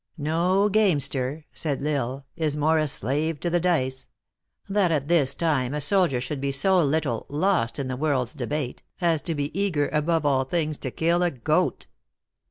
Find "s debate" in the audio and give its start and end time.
8.29-8.81